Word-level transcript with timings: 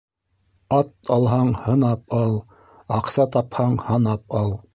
Ат 0.77 0.89
алһаң, 1.15 1.51
һынап 1.65 2.17
ал; 2.21 2.33
аҡса 2.99 3.27
тапһаң, 3.37 3.79
һанап 3.93 4.41
ал. 4.43 4.57